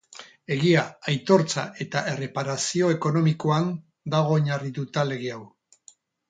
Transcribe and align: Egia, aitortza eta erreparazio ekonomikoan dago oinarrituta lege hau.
Egia, 0.53 0.85
aitortza 1.11 1.65
eta 1.85 2.01
erreparazio 2.13 2.89
ekonomikoan 2.95 3.69
dago 4.15 4.35
oinarrituta 4.39 5.05
lege 5.13 5.31
hau. 5.37 5.41